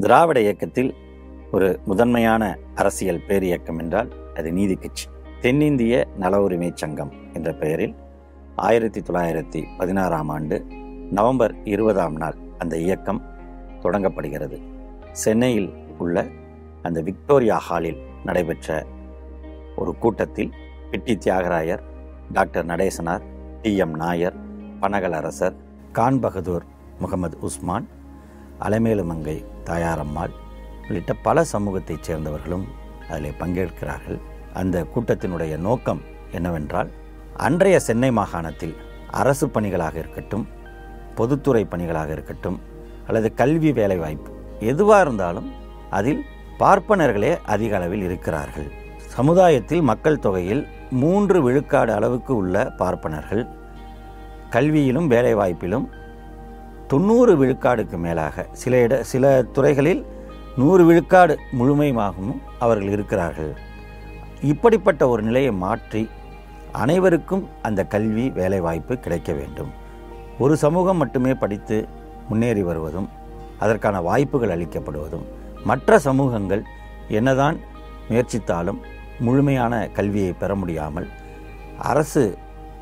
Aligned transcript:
திராவிட 0.00 0.40
இயக்கத்தில் 0.40 0.94
ஒரு 1.52 1.80
முதன்மையான 1.84 2.58
அரசியல் 2.74 3.22
பேரியக்கம் 3.28 3.78
என்றால் 3.78 4.34
அது 4.34 4.52
நீதி 4.52 4.74
கட்சி. 4.74 5.08
தென்னிந்திய 5.40 6.06
நல 6.16 6.42
உரிமை 6.42 6.72
சங்கம் 6.74 7.12
என்ற 7.32 7.52
பெயரில் 7.52 7.94
ஆயிரத்தி 8.56 9.00
தொள்ளாயிரத்தி 9.00 9.64
பதினாறாம் 9.78 10.28
ஆண்டு 10.28 10.64
நவம்பர் 11.10 11.54
இருபதாம் 11.64 12.16
நாள் 12.16 12.34
அந்த 12.58 12.76
இயக்கம் 12.76 13.22
தொடங்கப்படுகிறது. 13.80 14.62
சென்னையில் 15.12 15.72
உள்ள 15.98 16.26
அந்த 16.82 17.00
விக்டோரியா 17.00 17.56
ஹாலில் 17.56 17.98
நடைபெற்ற 18.24 18.86
ஒரு 19.76 19.98
கூட்டத்தில் 19.98 20.52
Pitti 20.90 21.18
Thyagarayar 21.24 21.82
doctor 22.32 22.66
Natesanar 22.66 23.22
T. 23.62 23.76
M. 23.76 23.94
Nair 23.94 24.34
Panagal 24.80 25.10
அரசர் 25.10 25.56
கான் 25.92 26.20
பகதூர் 26.20 26.64
முகமது 26.98 27.38
உஸ்மான் 27.40 27.88
அலமேலுமங்கை 28.66 29.36
தாயாரம்மாள் 29.64 30.34
உள்ளிட்ட 30.88 31.12
பல 31.26 31.44
சமூகத்தைச் 31.52 32.06
சேர்ந்தவர்களும் 32.06 32.64
அதில் 33.08 33.38
பங்கேற்கிறார்கள். 33.40 34.18
அந்த 34.52 34.76
கூட்டத்தினுடைய 34.94 35.54
நோக்கம் 35.66 36.00
என்னவென்றால் 36.30 36.90
அன்றைய 37.46 37.76
சென்னை 37.80 38.10
மாகாணத்தில் 38.10 38.74
அரசு 39.20 39.46
பணிகளாக 39.48 39.94
இருக்கட்டும் 39.98 40.44
பொதுத்துறை 41.14 41.62
பணிகளாக 41.64 42.10
இருக்கட்டும் 42.12 42.58
அல்லது 43.06 43.28
கல்வி 43.34 43.70
வேலைவாய்ப்பு 43.72 44.32
எதுவாக 44.72 45.00
இருந்தாலும் 45.00 45.48
அதில் 45.90 46.20
பார்ப்பனர்களே 46.58 47.32
அதிக 47.54 47.76
அளவில் 47.76 48.02
இருக்கிறார்கள். 48.02 48.68
சமுதாயத்தில் 49.16 49.82
மக்கள் 49.82 50.22
தொகையில் 50.26 50.62
மூன்று 51.02 51.38
விழுக்காடு 51.42 51.92
அளவுக்கு 51.92 52.32
உள்ள 52.36 52.64
பார்ப்பனர்கள் 52.80 53.42
கல்வியிலும் 54.50 55.08
வேலைவாய்ப்பிலும் 55.14 55.86
தொண்ணூறு 56.90 57.32
விழுக்காடுக்கு 57.40 57.96
மேலாக 58.04 58.46
சில 58.60 58.78
இட 58.84 58.94
சில 59.10 59.24
துறைகளில் 59.56 60.00
நூறு 60.60 60.82
விழுக்காடு 60.88 61.34
முழுமையாகவும் 61.58 62.40
அவர்கள் 62.58 62.90
இருக்கிறார்கள். 62.94 63.52
இப்படிப்பட்ட 64.52 65.02
ஒரு 65.08 65.22
நிலையை 65.22 65.52
மாற்றி 65.64 66.02
அனைவருக்கும் 66.82 67.44
அந்த 67.62 67.80
கல்வி 67.84 68.24
வேலைவாய்ப்பு 68.30 68.96
கிடைக்க 69.04 69.30
வேண்டும். 69.32 69.70
ஒரு 70.38 70.56
சமூகம் 70.64 71.00
மட்டுமே 71.02 71.34
படித்து 71.34 71.78
முன்னேறி 72.28 72.62
வருவதும் 72.62 73.08
அதற்கான 73.58 73.96
வாய்ப்புகள் 74.08 74.54
அளிக்கப்படுவதும் 74.56 75.26
மற்ற 75.70 75.98
சமூகங்கள் 76.08 76.62
என்னதான் 77.18 77.56
முயற்சித்தாலும் 78.10 78.78
முழுமையான 79.26 79.88
கல்வியை 79.96 80.32
பெற 80.32 80.54
முடியாமல் 80.54 81.08
அரசு 81.92 82.22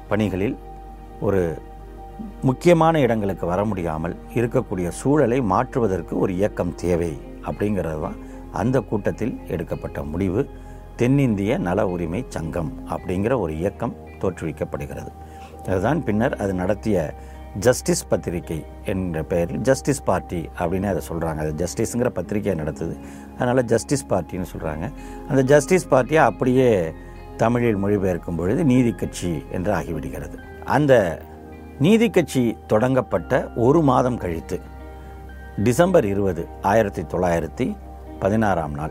பணிகளில் 0.09 0.57
ஒரு 1.21 1.43
முக்கியமான 2.43 3.01
இடங்களுக்கு 3.01 3.47
வர 3.47 3.65
முடியாமல் 3.65 4.17
இருக்கக்கூடிய 4.35 4.89
சூழலை 5.01 5.41
மாற்றுவதற்கு 5.53 6.19
ஒரு 6.19 6.33
இயக்கம் 6.37 6.75
தேவை 6.75 7.13
அப்படிங்கிறது 7.49 8.01
தான் 8.01 8.19
அந்த 8.53 8.81
கூட்டத்தில் 8.81 9.35
எடுக்கப்பட்ட 9.47 10.03
முடிவு. 10.03 10.43
தென்னிந்திய 10.97 11.59
நல 11.59 11.89
உரிமை 11.89 12.25
சங்கம் 12.29 12.71
அப்படிங்கிற 12.89 13.33
ஒரு 13.41 13.53
இயக்கம் 13.59 13.97
தோற்றுவிக்கப்படுகிறது. 14.21 15.11
அதுதான் 15.67 16.03
பின்னர் 16.03 16.37
அது 16.37 16.55
நடத்திய 16.55 17.15
ஜஸ்டிஸ் 17.55 18.09
பத்திரிகை 18.09 18.59
என்ற 18.85 19.23
பெயரில் 19.23 19.61
ஜஸ்டிஸ் 19.61 20.03
பார்ட்டி 20.05 20.41
அப்படின்னு 20.59 20.89
அதை 20.93 21.03
சொல்கிறாங்க 21.09 21.39
அது 21.45 21.53
ஜஸ்டிஸுங்கிற 21.63 22.09
பத்திரிகையை 22.09 22.57
நடத்துது. 22.63 22.95
அதனால் 23.39 23.65
ஜஸ்டிஸ் 23.65 24.07
பார்ட்டின்னு 24.11 24.49
சொல்கிறாங்க 24.55 24.87
அந்த 25.29 25.43
ஜஸ்டிஸ் 25.43 25.89
பார்ட்டியை 25.89 26.23
அப்படியே 26.25 26.93
தமிழில் 27.37 27.83
மொழிபெயர்க்கும் 27.85 28.37
பொழுது 28.37 28.65
நீதி 28.65 28.93
கட்சி 28.93 29.33
என்று 29.51 29.73
ஆகிவிடுகிறது. 29.73 30.39
அந்த 30.65 31.23
நீதி 31.79 32.11
கட்சி 32.11 32.57
தொடங்கப்பட்ட 32.67 33.55
ஒரு 33.55 33.83
மாதம் 33.83 34.19
கழித்து 34.19 34.61
டிசம்பர் 35.63 36.05
இருபது 36.05 36.49
ஆயிரத்தி 36.63 37.03
தொள்ளாயிரத்தி 37.03 37.77
பதினாறாம் 38.19 38.75
நாள். 38.75 38.91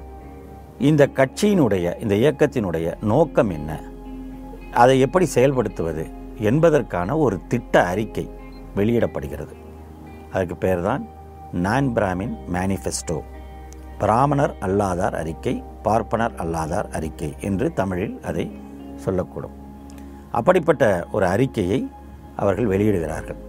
இந்த 0.80 1.10
கட்சியினுடைய 1.14 2.02
இந்த 2.02 2.16
இயக்கத்தினுடைய 2.16 3.04
நோக்கம் 3.04 3.50
என்ன? 3.50 3.82
அதை 4.74 5.00
எப்படி 5.00 5.28
செயல்படுத்துவது 5.36 6.12
என்பதற்கான 6.38 7.18
ஒரு 7.18 7.40
திட்ட 7.48 7.86
அறிக்கை 7.86 8.30
வெளியிடப்படுகிறது. 8.76 9.56
அதுக்கு 10.32 10.56
பேர் 10.56 10.82
தான் 10.82 11.08
நான் 11.52 11.88
பிராமின் 11.88 12.36
மேனிஃபெஸ்டோ. 12.54 13.20
பிராமணர் 13.98 14.56
அல்லாதார் 14.60 15.16
அறிக்கை 15.16 15.64
பார்ப்பனர் 15.82 16.36
அல்லாதார் 16.36 16.90
அறிக்கை 16.90 17.36
என்று 17.40 17.74
தமிழில் 17.74 18.22
அதை 18.22 18.52
சொல்லக்கூடும். 19.06 19.56
அப்படிப்பட்ட 20.32 21.08
ஒரு 21.12 21.26
அறிக்கையை 21.26 21.92
அவர்கள் 22.42 22.72
வெளியிடுகிறார்கள். 22.74 23.40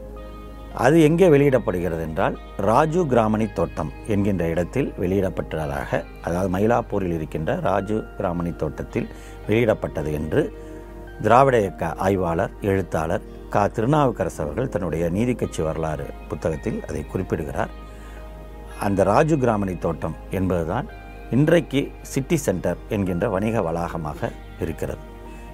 அது 0.84 0.96
எங்கே 1.06 1.26
வெளியிடப்படுகிறது 1.34 2.02
என்றால் 2.08 2.34
ராஜு 2.68 3.00
கிராமணி 3.12 3.46
தோட்டம் 3.58 3.90
என்கின்ற 4.14 4.44
இடத்தில் 4.52 4.88
வெளியிடப்பட்டதாக 5.02 6.00
அதாவது 6.26 6.50
மயிலாப்பூரில் 6.56 7.14
இருக்கின்ற 7.16 7.50
ராஜு 7.68 7.96
கிராமணி 8.18 8.52
தோட்டத்தில் 8.62 9.08
வெளியிடப்பட்டது 9.48 10.12
என்று 10.20 10.42
திராவிட 11.24 11.56
இயக்க 11.64 11.84
ஆய்வாளர் 12.06 12.52
எழுத்தாளர் 12.70 13.24
கா. 13.54 13.62
திருநாவுக்கரசு 13.76 14.40
அவர்கள் 14.44 14.72
தன்னுடைய 14.74 15.04
நீதி 15.16 15.34
கட்சி 15.40 15.60
வரலாறு 15.68 16.06
புத்தகத்தில் 16.30 16.78
அதை 16.88 17.02
குறிப்பிடுகிறார். 17.12 17.72
அந்த 18.86 19.02
ராஜு 19.12 19.36
கிராமணி 19.44 19.74
தோட்டம் 19.84 20.16
என்பதுதான் 20.38 20.88
இன்றைக்கு 21.36 21.80
சிட்டி 22.12 22.36
சென்டர் 22.46 22.82
என்கின்ற 22.96 23.26
வணிக 23.36 23.62
வளாகமாக 23.68 24.30
இருக்கிறது. 24.64 25.02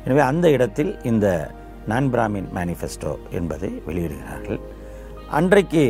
எனவே 0.07 0.23
அந்த 0.31 0.47
இடத்தில் 0.57 0.93
இந்த 1.13 1.27
நான் 1.91 2.07
பிராமின் 2.13 2.49
மேனிஃபெஸ்டோ 2.57 3.13
என்பதை 3.39 3.71
வெளியிடுகிறார்கள். 3.89 4.61
அன்றைக்கு 5.39 5.83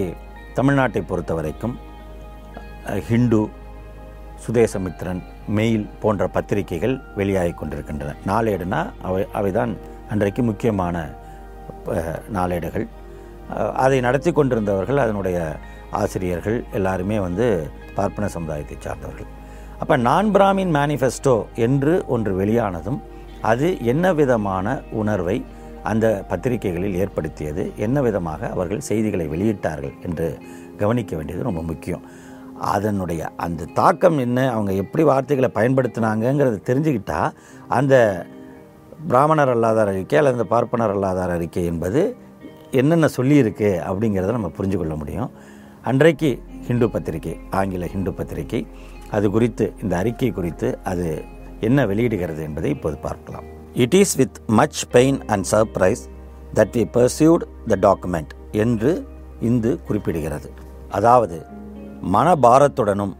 தமிழ்நாட்டை 0.59 1.03
பொறுத்த 1.11 1.33
வரைக்கும் 1.39 1.75
ஹிந்து 3.09 3.41
சுதேசமித்திரன் 4.45 5.21
மெயில் 5.59 5.87
போன்ற 6.03 6.23
பத்திரிகைகள் 6.37 6.97
வெளியாகி 7.19 7.53
கொண்டிருக்கின்றன. 7.61 8.17
நாளேடுனா 8.31 8.81
அவை 9.09 9.23
அவைதான் 9.39 9.73
அன்றைக்கு 10.13 10.43
முக்கியமான 10.51 10.97
நாளேடுகள். 12.37 12.87
அதை 13.85 13.99
நடத்தி 14.07 14.31
கொண்டிருந்தவர்கள் 14.33 15.03
அதனுடைய 15.05 15.39
ஆசிரியர்கள் 16.03 16.59
எல்லாருமே 16.79 17.17
வந்து 17.27 17.47
பார்ப்பன 17.97 18.29
சமுதாயத்தை 18.37 18.77
சார்ந்தவர்கள். 18.87 19.31
அப்போ 19.83 19.95
நான் 20.09 20.29
பிராமின் 20.37 20.73
மேனிஃபெஸ்டோ 20.79 21.35
என்று 21.67 21.93
ஒன்று 22.15 22.33
வெளியானதும் 22.41 23.01
அது 23.51 23.67
என்ன 23.93 24.13
விதமான 24.21 24.67
உணர்வை 25.01 25.37
அந்த 25.91 26.07
பத்திரிகைகளில் 26.31 26.99
ஏற்படுத்தியது 27.03 27.63
என்ன 27.87 28.03
விதமாக 28.07 28.51
அவர்கள் 28.55 28.87
செய்திகளை 28.89 29.27
வெளியிட்டார்கள் 29.35 29.95
என்று 30.07 30.27
கவனிக்க 30.83 31.13
வேண்டியது 31.17 31.49
ரொம்ப 31.49 31.63
முக்கியம். 31.71 32.05
அதனுடைய 32.73 33.23
அந்த 33.47 33.69
தாக்கம் 33.79 34.19
என்ன 34.25 34.39
அவங்க 34.53 34.73
எப்படி 34.83 35.03
வார்த்தைகளை 35.11 35.51
பயன்படுத்தினாங்கங்கிறத 35.59 36.61
தெரிஞ்சுக்கிட்டால் 36.69 37.35
அந்த 37.79 37.95
பிராமணர் 39.09 39.53
அல்லாதார் 39.55 39.91
அறிக்கை 39.93 40.19
அல்லது 40.19 40.39
அந்த 40.39 40.49
பார்ப்பனர் 40.53 40.95
அல்லாதார் 40.95 41.35
அறிக்கை 41.37 41.65
என்பது 41.73 42.03
என்னென்ன 42.81 43.09
சொல்லியிருக்கு 43.17 43.71
அப்படிங்கிறத 43.89 44.37
நம்ம 44.37 44.51
புரிஞ்சு 44.59 44.77
கொள்ள 44.77 44.95
முடியும். 45.03 45.33
அன்றைக்கு 45.91 46.31
ஹிந்து 46.69 46.87
பத்திரிகை 46.91 47.35
ஆங்கில 47.59 47.87
ஹிந்து 47.95 48.13
பத்திரிகை 48.21 48.61
அது 49.17 49.27
குறித்து 49.31 49.65
இந்த 49.83 49.95
அறிக்கை 50.03 50.31
குறித்து 50.39 50.69
அது 50.93 51.09
என்ன 51.61 51.87
வெளியிடுகிறது 51.91 52.43
என்பதை 52.49 52.71
இப்போது 52.77 52.97
பார்க்கலாம். 53.09 53.49
It 53.83 53.95
is 53.95 54.17
with 54.17 54.37
much 54.47 54.81
pain 54.91 55.17
and 55.27 55.47
surprise 55.51 56.03
that 56.55 56.75
we 56.77 56.83
peruse 56.97 57.45
the 57.71 57.77
document 57.87 58.33
என்று 58.53 58.91
இந்து 59.41 59.81
குறிப்பிடுகிறது. 59.89 60.49
அதாவது 60.89 61.47
மனபாரத்துடனும் 62.13 63.15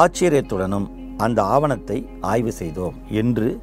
ஆச்சரியத்துடனும் 0.00 0.86
அந்த 1.16 1.42
ஆவணத்தை 1.42 2.08
ஆய்வு 2.20 2.52
செய்தோம் 2.52 2.96
என்று 3.08 3.60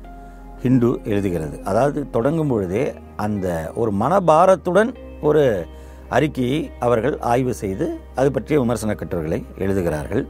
ஹிந்து 0.61 0.89
எழுதுகிறது. 1.03 1.61
அதாவது 1.61 2.09
தொடங்கும் 2.09 2.47
பொழுதே 2.47 2.93
அந்த 3.15 3.71
ஒரு 3.75 3.93
மனபாரத்துடன் 3.93 4.91
ஒரு 5.21 5.65
அறிக்கையை 6.09 6.71
அவர்கள் 6.79 7.19
ஆய்வு 7.19 7.53
செய்து 7.53 7.85
அது 8.15 8.31
பற்றிய 8.31 8.59
விமர்சன 8.59 8.95
கட்டுரைகளை 8.95 9.45
எழுதுகிறார்கள். 9.57 10.27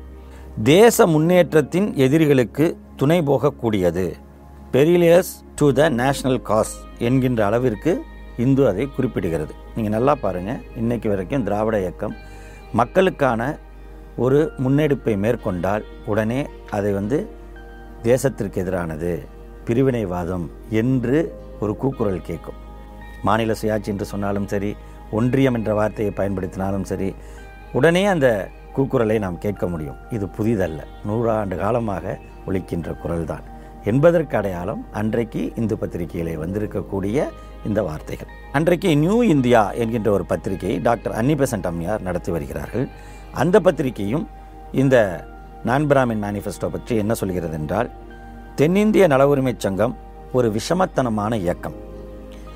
தேச 0.63 1.07
முன்னேற்றத்தின் 1.07 1.95
எதிரிகளுக்கு 1.95 2.77
துணை 2.95 3.21
போகக்கூடியது. 3.21 4.05
Perilous 4.73 5.31
to 5.59 5.65
the 5.77 5.81
national 5.97 6.39
cause 6.41 6.71
என்கின்ற 7.07 7.41
அளவிற்கு 7.47 7.91
இந்து 8.43 8.67
அதை 8.69 8.89
குறிப்பிடுகிறது. 8.95 9.53
நீங்கள் 9.75 9.93
நல்லா 9.95 10.13
பாருங்கள் 10.15 10.61
இன்றைக்கு 10.75 11.09
வரைக்கும் 11.09 11.43
திராவிட 11.47 11.75
இயக்கம் 11.83 12.15
மக்களுக்கான 12.79 13.41
ஒரு 14.15 14.39
முன்னெடுப்பை 14.63 15.15
மேற்கொண்டால் 15.25 15.85
உடனே 16.05 16.39
அதை 16.77 16.91
வந்து 16.91 17.19
தேசத்திற்கு 18.09 18.59
எதிரானது 18.63 19.11
பிரிவினைவாதம் 19.67 20.47
என்று 20.81 21.19
ஒரு 21.59 21.75
கூக்குரல் 21.83 22.27
கேட்கும். 22.31 22.59
மாநில 23.29 23.55
சுயாட்சி 23.61 23.93
என்று 23.95 24.05
சொன்னாலும் 24.05 24.51
சரி 24.55 24.73
ஒன்றியம் 25.11 25.53
என்ற 25.53 25.73
வார்த்தையை 25.73 26.13
பயன்படுத்தினாலும் 26.17 26.89
சரி 26.93 27.11
உடனே 27.73 28.05
அந்த 28.15 28.27
கூக்குரலை 28.77 29.19
நாம் 29.19 29.43
கேட்க 29.47 29.67
முடியும். 29.67 30.01
இது 30.11 30.27
புதிதல்ல. 30.37 30.81
நூறாண்டு 31.07 31.57
காலமாக 31.65 32.19
ஒழிக்கின்ற 32.47 32.91
குரல்தான். 33.05 33.47
என்பதற்கு 33.83 34.37
அடையாளம் 34.37 34.85
அன்றைக்கு 34.91 35.51
இந்து 35.55 35.75
பத்திரிகையிலே 35.75 36.35
வந்திருக்கக்கூடிய 36.35 37.27
இந்த 37.65 37.83
வார்த்தைகள். 37.83 38.27
அன்றைக்கு 38.51 38.97
நியூ 38.97 39.21
இந்தியா 39.21 39.71
என்கின்ற 39.71 40.11
ஒரு 40.11 40.25
பத்திரிகையை 40.25 40.79
டாக்டர் 40.79 41.25
அன்னிபெசன்ட் 41.25 41.65
அம்மையார் 41.65 42.01
நடத்தி 42.01 42.31
வருகிறார்கள். 42.31 42.87
அந்த 43.31 43.59
பத்திரிகையும் 43.59 44.27
இந்த 44.71 45.25
நான் 45.63 45.83
பிராமின் 45.83 46.23
மேனிஃபெஸ்டோ 46.23 46.67
பற்றி 46.67 46.95
என்ன 46.95 47.13
சொல்கிறது 47.13 47.53
என்றால் 47.53 47.89
தென்னிந்திய 48.55 49.07
நல 49.07 49.27
உரிமைச் 49.27 49.59
சங்கம் 49.59 49.97
ஒரு 50.33 50.55
விஷமத்தனமான 50.55 51.35
இயக்கம். 51.35 51.73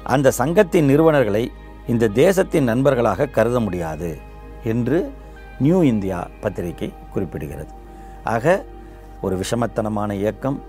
அந்த 0.03 0.31
சங்கத்தின் 0.31 0.85
நிறுவனர்களை 0.85 1.51
இந்த 1.88 2.07
தேசத்தின் 2.07 2.63
நண்பர்களாக 2.63 3.25
கருத 3.25 3.59
முடியாது 3.59 4.18
என்று 4.63 5.12
நியூ 5.59 5.81
இந்தியா 5.81 6.27
பத்திரிகை 6.41 6.94
குறிப்பிடுகிறது. 7.15 7.68
ஆக 8.24 8.65
ஒரு 9.21 9.39
விஷமத்தனமான 9.39 10.12
இயக்கம் 10.12 10.62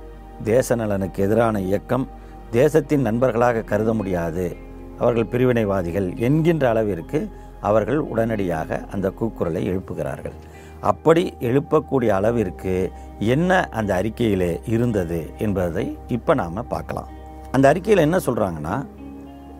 தேச 0.45 0.77
நலனுக்கு 0.77 1.23
எதிரான 1.23 1.61
இயக்கம் 1.61 2.09
தேசத்தின் 2.51 3.03
நண்பர்களாக 3.03 3.63
கருத 3.63 3.95
முடியாது. 3.95 4.57
அவர்கள் 4.99 5.31
பிரிவினைவாதிகள் 5.33 6.17
என்கின்ற 6.17 6.69
அளவிற்கு 6.69 7.29
அவர்கள் 7.61 7.99
உடனடியாக 7.99 8.81
அந்த 8.93 9.13
கூக்குரலை 9.21 9.63
எழுப்புகிறார்கள். 9.71 10.37
அப்படி 10.81 11.23
எழுப்பக்கூடிய 11.41 12.09
அளவிற்கு 12.09 12.75
என்ன 13.19 13.69
அந்த 13.71 13.91
அறிக்கையிலே 14.01 14.61
இருந்தது 14.65 15.21
என்பதை 15.39 15.99
இப்போ 16.09 16.35
நாம் 16.35 16.69
பார்க்கலாம். 16.69 17.11
அந்த 17.53 17.69
அறிக்கையில் 17.69 18.07
என்ன 18.07 18.19
சொல்கிறாங்கன்னா 18.27 18.77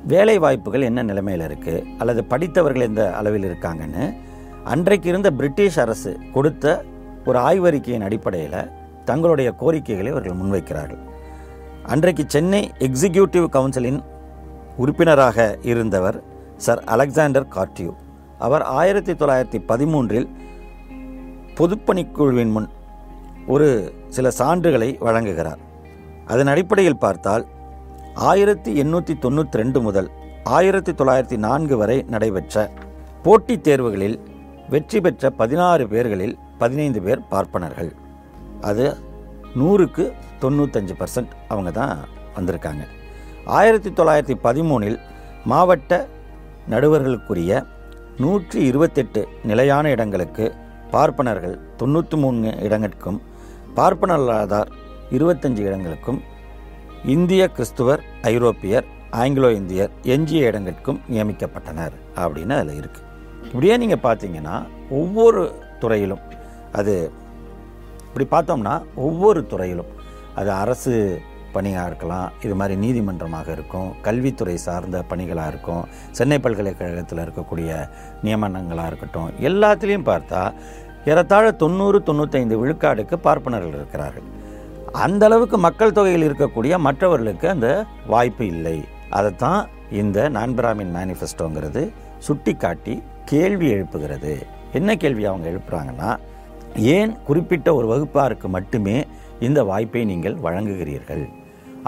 வேலை 0.05 0.39
வாய்ப்புகள் 0.39 0.89
என்ன 0.91 1.03
நிலைமையில் 1.03 1.45
இருக்குது 1.49 1.85
அல்லது 1.99 2.25
படித்தவர்கள் 2.25 2.87
எந்த 2.89 3.13
அளவில் 3.13 3.47
இருக்காங்கன்னு 3.49 4.05
அன்றைக்கு 4.65 5.09
இருந்த 5.09 5.31
பிரிட்டிஷ் 5.31 5.79
அரசு 5.79 6.17
கொடுத்த 6.33 6.85
ஒரு 7.25 7.39
ஆய்வறிக்கையின் 7.39 8.07
அடிப்படையில் 8.09 8.61
தங்களுடைய 9.11 9.49
கோரிக்கைகளை 9.61 10.11
அவர்கள் 10.15 10.41
முன்வைக்கிறார்கள். 10.41 11.03
அன்றைக்கு 11.93 12.25
சென்னை 12.35 12.63
எக்ஸிக்யூட்டிவ் 12.87 13.47
கவுன்சிலின் 13.57 14.01
உறுப்பினராக 14.83 15.47
இருந்தவர் 15.71 16.19
சர் 16.67 16.83
அலெக்சாண்டர் 16.95 17.47
கார்டியூ. 17.57 17.91
அவர் 18.47 18.65
ஆயிரத்தி 18.81 19.13
தொள்ளாயிரத்தி 19.13 19.59
பதிமூன்றில் 19.71 20.29
பொதுப்பணிக்குழுவின் 21.59 22.53
முன் 22.57 22.69
ஒரு 23.55 23.69
சில 24.17 24.31
சான்றுகளை 24.41 24.91
வழங்குகிறார். 25.07 25.61
அதன் 26.33 26.51
அடிப்படையில் 26.53 27.03
பார்த்தால் 27.05 27.45
ஆயிரத்தி 28.31 28.71
எண்ணூற்றி 28.83 29.15
தொண்ணூற்றி 29.25 29.59
ரெண்டு 29.61 29.81
முதல் 29.87 30.09
ஆயிரத்தி 30.57 30.93
தொள்ளாயிரத்தி 30.93 31.39
நான்கு 31.47 31.77
வரை 31.81 31.97
நடைபெற்ற 32.15 32.57
போட்டித் 33.25 33.65
தேர்வுகளில் 33.69 34.17
வெற்றி 34.73 34.99
பெற்ற 35.05 35.31
பதினாறு 35.41 35.85
பேர்களில் 35.93 36.35
பதினைந்து 36.63 37.01
பேர் 37.07 37.27
பார்ப்பனர்கள். 37.33 37.91
அது 38.61 38.97
நூறுக்கு 39.57 40.13
தொண்ணூத்தஞ்சு 40.41 40.95
பர்சன்ட் 40.95 41.33
அவங்க 41.49 41.71
தான் 41.71 41.99
வந்திருக்காங்க. 42.37 42.83
ஆயிரத்தி 43.47 43.91
தொள்ளாயிரத்தி 43.91 44.35
பதிமூணில் 44.35 44.99
மாவட்ட 45.47 46.09
நடுவர்களுக்குரிய 46.69 47.67
நூற்றி 48.19 48.67
இருபத்தெட்டு 48.67 49.27
நிலையான 49.45 49.91
இடங்களுக்கு 49.91 50.55
பார்ப்பனர்கள் 50.91 51.59
தொண்ணூற்றி 51.77 52.17
மூணு 52.17 52.59
இடங்களுக்கும் 52.59 53.23
பார்ப்பனல்லாதார் 53.75 54.69
இருபத்தஞ்சு 55.11 55.63
இடங்களுக்கும் 55.63 56.23
இந்திய 57.05 57.49
கிறிஸ்துவர் 57.49 58.01
ஐரோப்பியர் 58.23 58.87
ஆங்கிலோ 59.13 59.51
இந்தியர் 59.51 59.91
எஞ்சிய 60.03 60.49
இடங்களுக்கும் 60.49 61.01
நியமிக்கப்பட்டனர் 61.09 61.93
அப்படின்னு 62.17 62.55
அதில் 62.55 62.81
இருக்குது 62.81 63.07
இப்படியே 63.45 63.77
நீங்கள் 63.77 64.03
பார்த்தீங்கன்னா 64.03 64.67
ஒவ்வொரு 64.91 65.53
துறையிலும் 65.81 66.21
அது 66.73 67.11
இப்படி 68.09 68.27
பார்த்தோம்னா 68.35 68.75
ஒவ்வொரு 69.07 69.43
துறையிலும். 69.53 69.91
அது 70.41 70.51
அரசு 70.63 70.95
பணியாக 71.53 71.89
இருக்கலாம் 71.91 72.33
இது 72.45 72.55
மாதிரி 72.61 72.75
நீதிமன்றமாக 72.83 73.49
இருக்கும் 73.57 73.89
கல்வித்துறை 74.07 74.57
சார்ந்த 74.65 74.99
பணிகளாக 75.11 75.51
இருக்கும் 75.53 75.85
சென்னை 76.19 76.39
பல்கலைக்கழகத்தில் 76.45 77.23
இருக்கக்கூடிய 77.25 77.71
நியமனங்களாக 78.27 78.91
இருக்கட்டும் 78.91 79.31
எல்லாத்துலேயும் 79.49 80.09
பார்த்தா 80.11 80.43
ஏறத்தாழ 81.11 81.47
தொண்ணூறு 81.63 81.99
தொண்ணூத்தைந்து 82.09 82.57
விழுக்காடுக்கு 82.63 83.17
பார்ப்பனர்கள் 83.27 83.77
இருக்கிறார்கள். 83.79 84.27
அந்த 85.05 85.25
அளவுக்கு 85.29 85.59
மக்கள் 85.59 85.97
தொகையில் 85.99 86.27
இருக்கக்கூடிய 86.29 86.75
மற்றவர்களுக்கு 86.87 87.47
அந்த 87.49 87.69
வாய்ப்பு 88.07 88.45
இல்லை. 88.47 88.77
அதைத்தான் 89.19 89.61
இந்த 90.01 90.29
நான் 90.37 90.57
பிராமின் 90.59 90.95
மேனிஃபெஸ்டோங்கிறது 90.99 91.83
சுட்டி 92.27 92.55
காட்டி 92.55 92.95
கேள்வி 93.25 93.69
எழுப்புகிறது. 93.75 94.35
என்ன 94.79 94.97
கேள்வி 95.03 95.25
அவங்க 95.25 95.47
எழுப்புறாங்கன்னா 95.53 96.11
ஏன் 96.77 97.13
குறிப்பிட்ட 97.27 97.69
ஒரு 97.75 97.87
வகுப்பாருக்கு 97.93 98.49
மட்டுமே 98.57 98.97
இந்த 99.49 99.61
வாய்ப்பை 99.65 100.05
நீங்கள் 100.05 100.41
வழங்குகிறீர்கள்? 100.47 101.27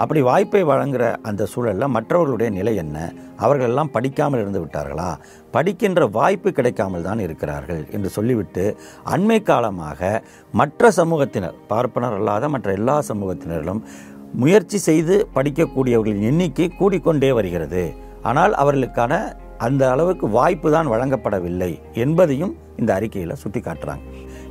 அப்படி 0.01 0.19
வாய்ப்பை 0.21 0.61
வழங்குகிற 0.69 1.05
அந்த 1.29 1.47
சூழலில் 1.51 1.93
மற்றவர்களுடைய 1.95 2.49
நிலை 2.57 2.73
என்ன? 2.83 2.97
அவர்கள் 3.43 3.69
எல்லாம் 3.71 3.91
படிக்காமல் 3.95 4.41
இருந்து 4.41 4.61
விட்டார்களா? 4.63 5.09
படிக்கின்ற 5.55 6.05
வாய்ப்பு 6.17 6.51
கிடைக்காமல் 6.51 7.05
தான் 7.07 7.23
இருக்கிறார்கள் 7.25 7.81
என்று 7.95 8.09
சொல்லிவிட்டு 8.09 8.63
அண்மை 9.15 9.39
காலமாக 9.49 10.21
மற்ற 10.53 10.91
சமூகத்தினர் 10.99 11.59
பார்ப்பனர் 11.67 12.17
அல்லாத 12.19 12.49
மற்ற 12.49 12.71
எல்லா 12.79 12.97
சமூகத்தினர்களும் 13.09 13.83
முயற்சி 14.43 14.77
செய்து 14.87 15.15
படிக்கக்கூடியவர்களின் 15.35 16.27
எண்ணிக்கை 16.31 16.67
கூடிக்கொண்டே 16.79 17.31
வருகிறது. 17.39 17.83
ஆனால் 18.21 18.53
அவர்களுக்கான 18.53 19.13
அந்த 19.57 19.83
அளவுக்கு 19.91 20.25
வாய்ப்பு 20.29 20.71
தான் 20.71 20.91
வழங்கப்படவில்லை 20.93 21.71
என்பதையும் 21.93 22.53
இந்த 22.77 22.91
அறிக்கையில் 22.93 23.39
சுட்டி 23.41 23.59
காட்டுறாங்க 23.61 24.05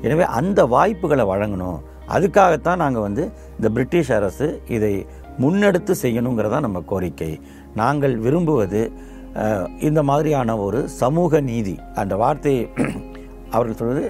எனவே 0.04 0.24
அந்த 0.38 0.60
வாய்ப்புகளை 0.74 1.24
வழங்கணும். 1.32 1.78
அதுக்காகத்தான் 2.14 2.82
நாங்கள் 2.82 3.06
வந்து 3.06 3.24
இந்த 3.56 3.68
பிரிட்டிஷ் 3.76 4.12
அரசு 4.18 4.46
இதை 4.76 4.94
முன்னெடுத்து 5.42 5.92
செய்யணுங்கிறதா 6.04 6.58
நம்ம 6.66 6.78
கோரிக்கை. 6.92 7.32
நாங்கள் 7.80 8.14
விரும்புவது 8.24 8.82
இந்த 9.88 10.00
மாதிரியான 10.08 10.56
ஒரு 10.66 10.78
சமூக 11.00 11.40
நீதி 11.50 11.74
அந்த 12.00 12.14
வார்த்தையை 12.22 12.62
அவர்கள் 13.54 13.78
சொல்வது 13.80 14.02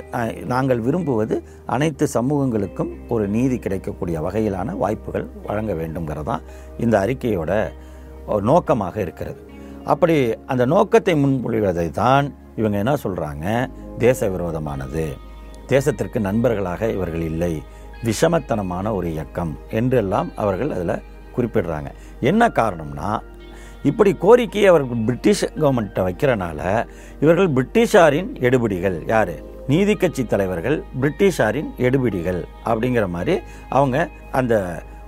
நாங்கள் 0.52 0.80
விரும்புவது 0.86 1.36
அனைத்து 1.74 2.04
சமூகங்களுக்கும் 2.14 2.90
ஒரு 3.14 3.24
நீதி 3.36 3.56
கிடைக்கக்கூடிய 3.64 4.16
வகையிலான 4.26 4.74
வாய்ப்புகள் 4.82 5.26
வழங்க 5.46 5.72
வேண்டுங்கிறதான் 5.80 6.42
இந்த 6.84 6.94
அறிக்கையோட 7.04 7.52
ஒரு 8.32 8.44
நோக்கமாக 8.50 8.96
இருக்கிறது. 9.04 9.40
அப்படி 9.92 10.16
அந்த 10.52 10.64
நோக்கத்தை 10.74 11.14
முன்மொழிவதை 11.22 11.86
தான் 12.02 12.26
இவங்க 12.60 12.78
என்ன 12.84 12.94
சொல்கிறாங்க 13.04 13.46
தேச 14.04 14.28
விரோதமானது. 14.34 15.06
தேசத்திற்கு 15.72 16.18
நண்பர்களாக 16.28 16.90
இவர்கள் 16.96 17.24
இல்லை. 17.32 17.52
விஷமத்தனமான 18.08 18.92
ஒரு 18.98 19.08
இயக்கம் 19.14 19.52
என்றெல்லாம் 19.78 20.28
அவர்கள் 20.42 20.70
அதில் 20.76 21.02
குறிப்பிடுறாங்க. 21.36 21.90
என்ன 22.30 22.48
காரணம்னா 22.60 23.10
இப்படி 23.90 24.10
கோரிக்கையை 24.24 24.68
அவர்கள் 24.70 25.04
பிரிட்டிஷ் 25.06 25.44
கவர்மெண்ட்டை 25.60 26.02
வைக்கிறனால 26.06 26.60
இவர்கள் 27.20 27.50
பிரிட்டிஷாரின் 27.56 28.30
எடுபிடிகள். 28.46 28.98
யார்? 29.06 29.34
நீதி 29.72 29.94
கட்சி 29.96 30.22
தலைவர்கள் 30.26 30.76
பிரிட்டிஷாரின் 31.02 31.70
எடுபிடிகள் 31.86 32.40
அப்படிங்கிற 32.70 33.04
மாதிரி 33.16 33.34
அவங்க 33.68 33.96
அந்த 34.38 34.54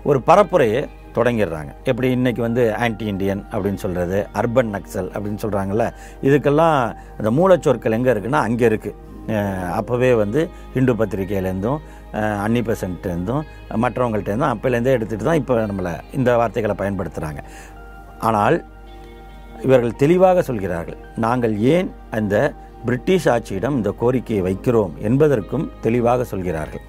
ஒரு 0.09 0.19
பரப்புரையை 0.27 0.83
தொடங்கிடுறாங்க. 1.17 1.71
எப்படி 1.85 2.09
இன்றைக்கி 2.17 2.41
வந்து 2.41 2.63
ஆன்டி 2.85 3.07
இண்டியன் 3.13 3.43
அப்படின்னு 3.53 3.81
சொல்கிறது 3.85 4.19
அர்பன் 4.41 4.71
நக்சல் 4.77 5.11
அப்படின்னு 5.15 5.43
சொல்கிறாங்கல்ல 5.45 5.87
இதுக்கெல்லாம் 6.29 6.77
அந்த 7.19 7.31
மூலச்சொற்கள் 7.39 7.97
எங்கே 7.99 8.13
இருக்குன்னா 8.13 8.41
அங்கே 8.49 8.69
இருக்குது 8.69 9.11
அப்போவே 9.77 10.17
வந்து 10.17 10.51
ஹிந்து 10.75 10.93
பத்திரிகையிலேருந்தும் 10.95 11.79
அன்னி 12.45 12.61
பெசன்ட்லேருந்தும் 12.61 13.43
மற்றவங்கள்ட்டேருந்தும் 13.83 14.53
அப்போலேருந்தே 14.55 14.95
எடுத்துகிட்டு 14.97 15.29
தான் 15.29 15.41
இப்போ 15.43 15.55
நம்மளை 15.67 15.93
இந்த 16.13 16.37
வார்த்தைகளை 16.37 16.77
பயன்படுத்துகிறாங்க 16.79 17.43
ஆனால் 18.19 18.65
இவர்கள் 19.63 19.97
தெளிவாக 19.97 20.43
சொல்கிறார்கள் 20.43 20.99
நாங்கள் 21.17 21.59
ஏன் 21.59 21.91
அந்த 22.11 22.55
பிரிட்டிஷ் 22.85 23.29
ஆட்சியிடம் 23.29 23.77
இந்த 23.77 23.91
கோரிக்கையை 24.01 24.43
வைக்கிறோம்? 24.47 24.93
என்பதற்கும் 24.99 25.71
தெளிவாக 25.81 26.25
சொல்கிறார்கள். 26.25 26.81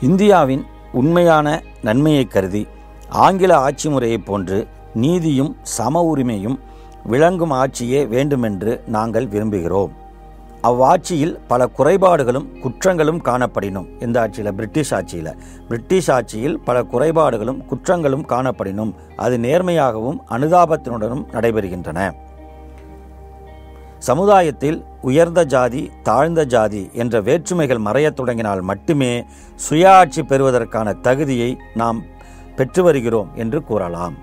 இந்தியாவின் 0.00 0.64
உண்மையான 0.92 1.62
நன்மையை 1.82 2.24
கருதி 2.24 2.66
ஆங்கில 3.08 3.58
ஆட்சி 3.58 3.88
முறையைப் 3.88 4.26
போன்று 4.26 4.66
நீதியும் 4.94 5.56
சம 5.62 6.02
உரிமையும் 6.12 6.58
விளங்கும் 7.04 7.50
ஆட்சியே 7.50 8.08
வேண்டுமென்று 8.08 8.82
நாங்கள் 8.86 9.26
விரும்புகிறோம். 9.26 9.92
அவ்வாட்சியில் 10.62 11.38
பல 11.48 11.66
குறைபாடுகளும் 11.66 12.48
குற்றங்களும் 12.62 13.20
காணப்படினும். 13.24 14.02
இந்த 14.02 14.20
ஆட்சியில் 14.20 14.54
பிரிட்டிஷ் 14.54 14.94
ஆட்சியில். 14.94 15.36
பிரிட்டிஷ் 15.68 16.10
ஆட்சியில் 16.10 16.60
பல 16.60 16.82
குறைபாடுகளும் 16.82 17.64
குற்றங்களும் 17.70 18.26
காணப்படினும். 18.28 18.94
அது 19.16 19.38
நேர்மையாகவும் 19.38 20.18
அனுதாபத்தினுடனும் 20.30 21.24
நடைபெறுகின்றன. 21.32 22.12
சமுதாயத்தில் 23.98 24.84
உயர்ந்த 25.02 25.44
ஜாதி 25.44 25.90
தாழ்ந்த 26.02 26.44
ஜாதி 26.44 26.90
என்ற 26.92 27.20
வேற்றுமைகள் 27.20 27.78
மறையத் 27.78 28.16
தொடங்கினால் 28.16 28.60
மட்டுமே 28.60 29.24
சுயாட்சி 29.70 30.22
பெறுவதற்கான 30.22 30.92
தகுதியை 30.92 31.56
நாம் 31.74 32.02
பெற்று 32.56 32.82
வருகிறோம் 32.82 33.30
என்று 33.34 33.62
கூறலாம். 33.62 34.14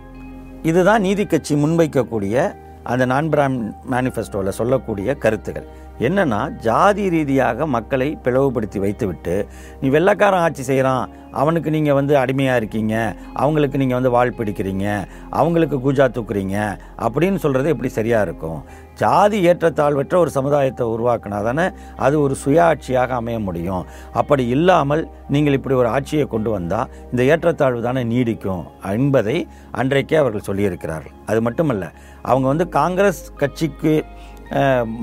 இதுதான் 0.64 1.02
நீதி 1.02 1.26
கட்சி 1.26 1.56
முன்வைக்கக்கூடிய 1.56 2.56
அந்த 2.84 3.06
நான் 3.06 3.30
பிராம் 3.30 3.74
மேனிஃபெஸ்டோவில் 3.92 4.50
சொல்லக்கூடிய 4.50 5.16
கருத்துக்கள் 5.16 5.86
என்னன்னா 6.08 6.40
ஜாதி 6.66 7.06
ரீதியாக 7.14 7.66
மக்களை 7.76 8.10
பிளவுபடுத்தி 8.26 8.80
வைத்துவிட்டு 8.84 9.36
நீ 9.82 9.88
வெள்ளைக்காரன் 9.96 10.44
ஆட்சி 10.48 10.64
செய்கிறான் 10.70 11.06
அவனுக்கு 11.42 11.70
நீங்கள் 11.76 11.98
வந்து 11.98 12.14
அடிமையாக 12.22 12.60
இருக்கீங்க 12.60 12.96
அவங்களுக்கு 13.44 13.80
நீங்கள் 13.82 13.98
வந்து 14.00 14.12
வாழ் 14.16 14.38
பிடிக்கிறீங்க 14.38 14.86
அவங்களுக்கு 15.40 15.78
கூஜா 15.86 16.06
தூக்குறீங்க 16.16 16.58
அப்படின்னு 17.06 17.40
சொல்கிறது 17.44 17.72
எப்படி 17.74 17.90
சரியாக 17.98 18.26
இருக்கும்? 18.28 18.60
ஜாதி 19.02 19.40
ஏற்றத்தாழ்வற்ற 19.50 20.16
ஒரு 20.24 20.32
சமுதாயத்தை 20.38 20.86
உருவாக்கினா 20.94 21.40
தானே 21.48 21.66
அது 22.06 22.16
ஒரு 22.26 22.36
சுயாட்சியாக 22.44 23.18
அமைய 23.22 23.40
முடியும். 23.48 23.84
அப்படி 24.22 24.46
இல்லாமல் 24.56 25.04
நீங்கள் 25.36 25.58
இப்படி 25.58 25.76
ஒரு 25.82 25.90
ஆட்சியை 25.96 26.28
கொண்டு 26.36 26.52
வந்தால் 26.56 26.90
இந்த 27.12 27.24
ஏற்றத்தாழ்வு 27.34 27.82
தானே 27.88 28.04
நீடிக்கும் 28.14 28.64
என்பதை 28.94 29.38
அன்றைக்கே 29.82 30.18
அவர்கள் 30.24 30.48
சொல்லியிருக்கிறார்கள். 30.50 31.16
அது 31.32 31.42
மட்டுமல்ல 31.48 31.92
அவங்க 32.30 32.48
வந்து 32.54 32.68
காங்கிரஸ் 32.80 33.22
கட்சிக்கு 33.44 33.96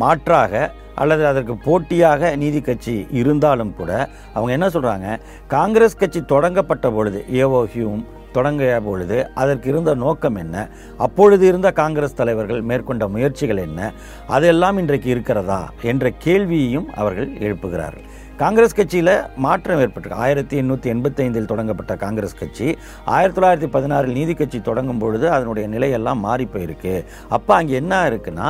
மாற்றாக 0.02 0.72
அல்லது 0.94 1.26
அதற்கு 1.26 1.56
போட்டியாக 1.56 2.36
நீதி 2.36 2.60
கட்சி 2.60 3.06
இருந்தாலும் 3.10 3.76
கூட 3.76 3.92
அவங்க 4.32 4.52
என்ன 4.52 4.68
சொல்கிறாங்க 4.68 5.18
காங்கிரஸ் 5.46 5.96
கட்சி 5.96 6.22
தொடங்கப்பட்ட 6.22 6.90
பொழுது 6.90 7.24
ஏவோ 7.44 7.60
ஹியூம் 7.74 8.04
தொடங்கிய 8.36 8.80
பொழுது 8.84 9.16
அதற்கு 9.34 9.68
இருந்த 9.68 9.94
நோக்கம் 9.94 10.34
என்ன? 10.34 10.68
அப்பொழுது 10.96 11.46
இருந்த 11.46 11.72
காங்கிரஸ் 11.72 12.14
தலைவர்கள் 12.14 12.62
மேற்கொண்ட 12.62 13.08
முயற்சிகள் 13.08 13.56
என்ன? 13.56 13.92
அதெல்லாம் 14.26 14.78
இன்றைக்கு 14.78 15.10
இருக்கிறதா? 15.10 15.60
என்ற 15.82 16.10
கேள்வியையும் 16.24 16.88
அவர்கள் 16.94 17.30
எழுப்புகிறார்கள். 17.46 18.06
காங்கிரஸ் 18.36 18.74
கட்சியில் 18.74 19.12
மாற்றம் 19.36 19.80
ஏற்பட்டிருக்கு. 19.80 20.22
ஆயிரத்தி 20.24 20.60
எண்ணூற்றி 20.60 20.88
எண்பத்தைந்தில் 20.94 21.50
தொடங்கப்பட்ட 21.50 21.96
காங்கிரஸ் 21.96 22.38
கட்சி 22.38 22.78
ஆயிரத்தி 23.04 23.38
தொள்ளாயிரத்தி 23.40 23.68
பதினாறில் 23.76 24.18
நீதி 24.18 24.34
கட்சி 24.34 24.60
தொடங்கும் 24.60 24.98
பொழுது 24.98 25.30
அதனுடைய 25.30 25.68
நிலையெல்லாம் 25.68 26.24
மாறி 26.26 26.48
போயிருக்கு. 26.54 27.04
அப்போ 27.28 27.54
அங்கே 27.54 27.74
என்ன 27.74 28.10
இருக்குன்னா 28.10 28.48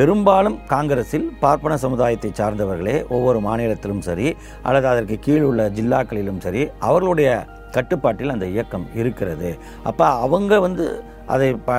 பெரும்பாலும் 0.00 0.58
காங்கிரஸில் 0.72 1.24
பார்ப்பன 1.44 1.76
சமுதாயத்தை 1.84 2.28
சார்ந்தவர்களே 2.40 2.98
ஒவ்வொரு 3.16 3.38
மாநிலத்திலும் 3.46 4.04
சரி 4.08 4.28
அல்லது 4.68 4.86
அதற்கு 4.90 5.16
கீழ் 5.26 5.46
உள்ள 5.48 5.62
ஜில்லாக்களிலும் 5.78 6.42
சரி 6.44 6.62
அவர்களுடைய 6.88 7.30
கட்டுப்பாட்டில் 7.76 8.32
அந்த 8.34 8.46
இயக்கம் 8.54 8.86
இருக்கிறது. 9.00 9.50
அப்போ 9.88 10.06
அவங்க 10.26 10.52
வந்து 10.66 10.84
அதை 11.34 11.48
ப 11.68 11.72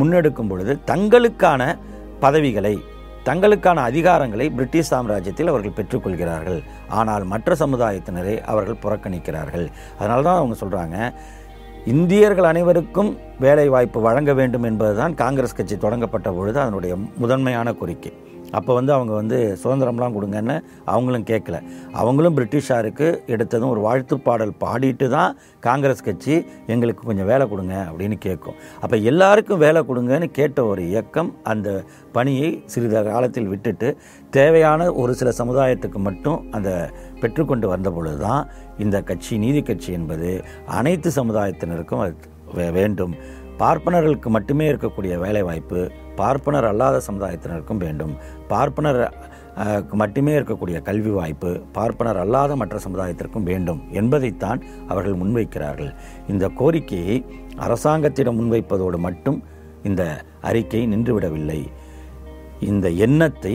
முன்னெடுக்கும் 0.00 0.50
பொழுது 0.50 0.74
தங்களுக்கான 0.90 1.62
பதவிகளை 2.24 2.74
தங்களுக்கான 3.28 3.84
அதிகாரங்களை 3.90 4.46
பிரிட்டிஷ் 4.56 4.90
சாம்ராஜ்யத்தில் 4.92 5.50
அவர்கள் 5.52 5.76
பெற்றுக்கொள்கிறார்கள். 5.78 6.60
ஆனால் 6.98 7.24
மற்ற 7.32 7.56
சமுதாயத்தினரை 7.62 8.34
அவர்கள் 8.52 8.82
புறக்கணிக்கிறார்கள். 8.84 9.66
அதனால 10.00 10.26
தான் 10.28 10.40
அவங்க 10.40 10.56
சொல்கிறாங்க 10.62 10.98
இந்தியர்கள் 11.92 12.44
அனைவருக்கும் 12.44 13.10
வேலை 13.40 13.64
வாய்ப்பு 13.68 13.98
வழங்க 14.00 14.32
வேண்டும் 14.34 14.62
என்பதுதான் 14.62 15.14
காங்கிரஸ் 15.14 15.54
கட்சி 15.54 15.76
தொடங்கப்பட்ட 15.76 16.28
பொழுது 16.32 16.58
அதனுடைய 16.60 16.96
முதன்மையான 17.22 17.72
கோரிக்கை. 17.72 18.12
அப்போ 18.54 18.74
வந்து 18.74 18.92
அவங்க 18.92 19.12
வந்து 19.12 19.58
சுதந்திரம்லாம் 19.64 20.14
கொடுங்கன்னு 20.16 20.60
அவங்களும் 20.84 21.24
கேட்கல. 21.24 21.56
அவங்களும் 21.92 22.36
பிரிட்டிஷாருக்கு 22.36 23.18
எடுத்ததும் 23.26 23.68
ஒரு 23.68 23.80
வாழ்த்து 23.80 24.20
பாடல் 24.20 24.52
பாடிட்டு 24.60 25.08
தான் 25.08 25.36
காங்கிரஸ் 25.60 26.02
கட்சி 26.02 26.44
எங்களுக்கு 26.66 27.06
கொஞ்சம் 27.06 27.26
வேலை 27.26 27.48
கொடுங்க 27.48 27.86
அப்படின்னு 27.90 28.18
கேட்கும். 28.18 28.54
அப்போ 28.80 28.96
எல்லாருக்கும் 28.96 29.58
வேலை 29.58 29.82
கொடுங்கன்னு 29.82 30.24
கேட்ட 30.30 30.64
ஒரு 30.64 30.88
இயக்கம் 30.88 31.36
அந்த 31.42 31.84
பணியை 32.12 32.62
சிறிது 32.66 33.02
காலத்தில் 33.04 33.48
விட்டுட்டு 33.48 33.96
தேவையான 34.30 34.92
ஒரு 34.92 35.14
சில 35.14 35.32
சமுதாயத்துக்கு 35.38 35.98
மட்டும் 35.98 36.50
அந்த 36.50 36.90
பெற்றுக்கொண்டு 37.20 37.68
வந்த 37.68 37.90
பொழுது 37.90 38.18
தான் 38.18 38.48
இந்த 38.78 39.02
கட்சி 39.02 39.38
நீதி 39.38 39.62
கட்சி 39.62 39.92
என்பது 39.92 40.44
அனைத்து 40.66 41.10
சமுதாயத்தினருக்கும் 41.10 42.14
வே- 42.54 42.72
வேண்டும். 42.72 43.14
பார்ப்பனர்களுக்கு 43.58 44.26
மட்டுமே 44.26 44.72
இருக்கக்கூடிய 44.72 45.18
வேலைவாய்ப்பு 45.18 45.90
பார்ப்பனர் 46.20 46.66
அல்லாத 46.70 46.96
சமுதாயத்தினருக்கும் 47.08 47.82
வேண்டும். 47.84 48.14
பார்ப்பனர் 48.52 49.00
மட்டுமே 50.00 50.32
இருக்கக்கூடிய 50.38 50.76
கல்வி 50.88 51.12
வாய்ப்பு 51.16 51.50
பார்ப்பனர் 51.76 52.18
அல்லாத 52.22 52.52
மற்ற 52.60 52.76
சமுதாயத்திற்கும் 52.86 53.48
வேண்டும் 53.50 53.80
என்பதைத்தான் 54.00 54.60
அவர்கள் 54.88 55.20
முன்வைக்கிறார்கள். 55.22 55.92
இந்த 56.32 56.44
கோரிக்கையை 56.60 57.16
அரசாங்கத்திடம் 57.66 58.38
முன்வைப்பதோடு 58.40 59.00
மட்டும் 59.06 59.38
இந்த 59.90 60.02
அறிக்கை 60.50 60.82
நின்றுவிடவில்லை. 60.92 61.60
இந்த 62.70 62.86
எண்ணத்தை 63.06 63.54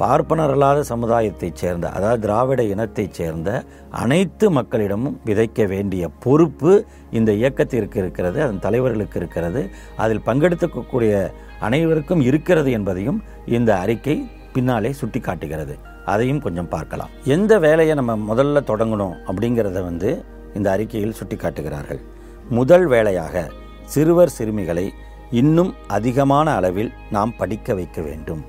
பார்ப்பனரல்லாத 0.00 0.80
சமுதாயத்தைச் 0.90 1.60
சேர்ந்த 1.60 1.86
அதாவது 1.88 2.20
திராவிட 2.20 2.62
இனத்தைச் 2.62 3.16
சேர்ந்த 3.18 3.64
அனைத்து 3.90 4.50
மக்களிடமும் 4.50 5.16
விதைக்க 5.24 5.66
வேண்டிய 5.66 6.08
பொறுப்பு 6.24 6.72
இந்த 7.10 7.32
இயக்கத்திற்கு 7.32 7.98
இருக்கிறது 8.02 8.38
அதன் 8.42 8.64
தலைவர்களுக்கு 8.66 9.16
இருக்கிறது. 9.16 9.62
அதில் 9.96 10.26
பங்கெடுத்துக்கக்கூடிய 10.26 11.12
அனைவருக்கும் 11.60 12.20
இருக்கிறது 12.20 12.70
என்பதையும் 12.70 13.22
இந்த 13.46 13.70
அறிக்கை 13.78 14.16
பின்னாலே 14.52 14.92
சுட்டி 14.92 15.20
காட்டுகிறது 15.20 15.76
அதையும் 16.04 16.40
கொஞ்சம் 16.40 16.68
பார்க்கலாம். 16.68 17.10
எந்த 17.24 17.58
வேலையை 17.58 17.94
நம்ம 17.94 18.14
முதல்ல 18.30 18.62
தொடங்கணும் 18.70 19.16
அப்படிங்கிறத 19.26 19.82
வந்து 19.88 20.24
இந்த 20.54 20.70
அறிக்கையில் 20.70 21.18
சுட்டி 21.20 21.36
காட்டுகிறார்கள் 21.36 22.00
முதல் 22.48 22.86
வேலையாக 22.86 23.50
சிறுவர் 23.84 24.34
சிறுமிகளை 24.38 24.86
இன்னும் 25.30 25.74
அதிகமான 25.86 26.54
அளவில் 26.54 26.92
நாம் 27.10 27.34
படிக்க 27.36 27.74
வைக்க 27.74 28.00
வேண்டும். 28.02 28.44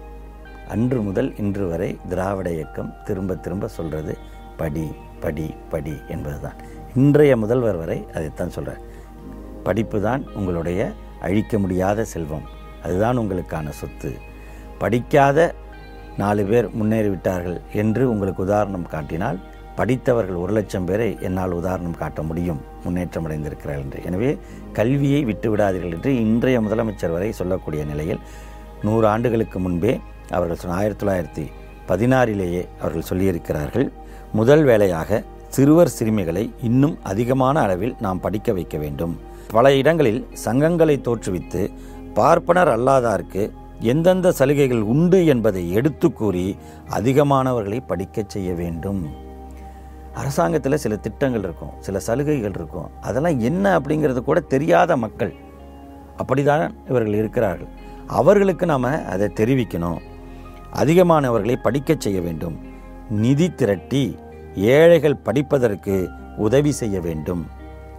அன்று 0.74 1.00
முதல் 1.02 1.30
இன்று 1.42 1.66
வரை 1.68 1.90
திராவிட 2.10 2.48
இயக்கம் 2.58 2.90
திரும்ப 3.06 3.36
திரும்ப 3.46 3.68
சொல்கிறது 3.68 4.14
படி 4.60 4.86
படி 5.24 5.46
படி 5.72 5.94
என்பதுதான். 6.14 6.58
இன்றைய 6.96 7.34
முதல்வர் 7.44 7.80
வரை 7.82 7.98
அதைத்தான் 8.16 8.54
சொல்கிறார் 8.56 8.84
படிப்பு 9.68 9.98
தான் 10.02 10.22
உங்களுடைய 10.40 10.82
அழிக்க 11.28 11.54
முடியாத 11.64 12.06
செல்வம். 12.14 12.46
அதுதான் 12.84 13.20
உங்களுக்கான 13.22 13.70
சொத்து. 13.80 14.12
படிக்காத 14.82 15.40
நாலு 16.22 16.44
பேர் 16.46 16.68
முன்னேறிவிட்டார்கள் 16.80 17.58
என்று 17.82 18.04
உங்களுக்கு 18.12 18.42
உதாரணம் 18.48 18.88
காட்டினால் 18.94 19.40
படித்தவர்கள் 19.80 20.40
ஒரு 20.44 20.54
லட்சம் 20.58 20.88
பேரை 20.90 21.10
என்னால் 21.28 21.58
உதாரணம் 21.60 22.00
காட்ட 22.02 22.22
முடியும். 22.30 22.62
முன்னேற்றம் 22.86 23.26
அடைந்திருக்கிறார்கள் 23.28 23.86
என்று. 23.86 24.00
எனவே 24.10 24.32
கல்வியை 24.80 25.22
விட்டுவிடாதீர்கள் 25.26 25.96
என்று 25.98 26.14
இன்றைய 26.26 26.60
முதலமைச்சர் 26.62 27.16
வரை 27.18 27.30
சொல்லக்கூடிய 27.42 27.84
நிலையில் 27.92 28.24
நூறு 28.88 29.08
ஆண்டுகளுக்கு 29.08 29.60
முன்பே 29.60 29.94
அவர்கள் 30.30 30.58
சொன்ன 30.58 30.78
ஆயிரத்தி 30.78 31.06
தொள்ளாயிரத்தி 31.06 31.46
பதினாறிலேயே 31.88 32.68
அவர்கள் 32.80 33.10
சொல்லியிருக்கிறார்கள் 33.10 33.92
முதல் 34.34 34.64
வேலையாக 34.64 35.24
சிறுவர் 35.48 35.88
சிறுமிகளை 35.88 36.54
இன்னும் 36.62 36.98
அதிகமான 37.04 37.60
அளவில் 37.60 37.96
நாம் 38.00 38.20
படிக்க 38.20 38.54
வைக்க 38.54 38.78
வேண்டும். 38.78 39.20
பல 39.52 39.76
இடங்களில் 39.76 40.28
சங்கங்களை 40.46 40.96
தோற்றுவித்து 41.00 41.72
பார்ப்பனர் 42.14 42.80
அல்லாதாருக்கு 42.80 43.52
எந்தெந்த 43.80 44.32
சலுகைகள் 44.32 44.82
உண்டு 44.82 45.26
என்பதை 45.26 45.72
எடுத்து 45.72 46.14
கூறி 46.14 46.58
அதிகமானவர்களை 46.90 47.80
படிக்கச் 47.88 48.30
செய்ய 48.30 48.54
வேண்டும். 48.54 49.28
அரசாங்கத்தில் 50.14 50.78
சில 50.78 50.96
திட்டங்கள் 50.96 51.44
இருக்கும் 51.44 51.72
சில 51.80 52.00
சலுகைகள் 52.00 52.56
இருக்கும். 52.56 52.90
அதெல்லாம் 53.02 53.40
என்ன 53.40 53.80
அப்படிங்கிறது 53.80 54.22
கூட 54.22 54.40
தெரியாத 54.40 54.98
மக்கள் 54.98 55.34
அப்படிதான் 56.18 56.74
இவர்கள் 56.90 57.14
இருக்கிறார்கள். 57.14 57.68
அவர்களுக்கு 58.08 58.66
நாம் 58.66 58.84
அதை 58.84 59.28
தெரிவிக்கணும். 59.28 60.00
அதிகமானவர்களை 60.74 61.56
படிக்கச் 61.56 62.02
செய்ய 62.02 62.22
வேண்டும். 62.22 62.60
நிதி 63.10 63.54
திரட்டி 63.54 64.18
ஏழைகள் 64.56 65.16
படிப்பதற்கு 65.16 66.10
உதவி 66.38 66.72
செய்ய 66.72 67.00
வேண்டும். 67.00 67.48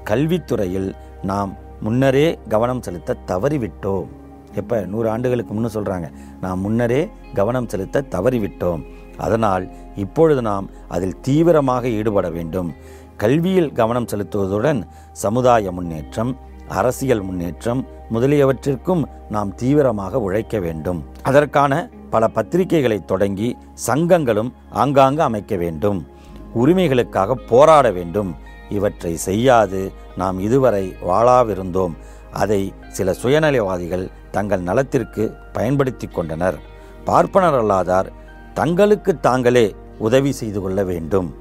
கல்வித்துறையில் 0.05 0.93
நாம் 1.23 1.57
முன்னரே 1.81 2.39
கவனம் 2.49 2.83
செலுத்த 2.83 3.17
தவறிவிட்டோம். 3.27 4.07
எப்போ? 4.55 4.81
நூறு 4.81 5.11
ஆண்டுகளுக்கு 5.11 5.55
முன்னு 5.55 5.69
சொல்கிறாங்க 5.75 6.11
நாம் 6.41 6.61
முன்னரே 6.61 7.11
கவனம் 7.35 7.69
செலுத்த 7.69 8.05
தவறிவிட்டோம். 8.11 8.85
அதனால் 9.17 9.69
இப்பொழுது 9.95 10.43
நாம் 10.43 10.71
அதில் 10.89 11.21
தீவிரமாக 11.21 11.89
ஈடுபட 11.89 12.31
வேண்டும். 12.31 12.75
கல்வியில் 13.17 13.73
கவனம் 13.73 14.07
செலுத்துவதுடன் 14.07 14.83
சமுதாய 15.13 15.73
முன்னேற்றம் 15.73 16.37
அரசியல் 16.69 17.21
முன்னேற்றம் 17.21 17.87
முதலியவற்றிற்கும் 18.13 19.05
நாம் 19.29 19.55
தீவிரமாக 19.55 20.21
உழைக்க 20.21 20.59
வேண்டும். 20.59 21.05
அதற்கான 21.23 21.89
பல 22.11 22.31
பத்திரிகைகளை 22.35 23.05
தொடங்கி 23.05 23.57
சங்கங்களும் 23.87 24.53
ஆங்காங்கு 24.71 25.23
அமைக்க 25.23 25.57
வேண்டும். 25.57 26.07
உரிமைகளுக்காக 26.55 27.33
போராட 27.33 27.91
வேண்டும். 27.91 28.37
இவற்றை 28.69 29.17
செய்யாது 29.17 29.93
நாம் 30.17 30.39
இதுவரை 30.39 30.95
வாழாவிருந்தோம். 31.09 31.95
அதை 32.33 32.73
சில 32.89 33.15
சுயநலவாதிகள் 33.23 34.11
தங்கள் 34.31 34.61
நலத்திற்கு 34.61 35.35
பயன்படுத்தி 35.53 36.07
கொண்டனர். 36.07 36.59
பார்ப்பனர் 37.05 37.55
அல்லாதார் 37.55 38.13
தங்களுக்கு 38.55 39.21
தாங்களே 39.21 39.75
உதவி 39.99 40.33
செய்து 40.33 40.61
கொள்ள 40.61 40.85
வேண்டும். 40.85 41.35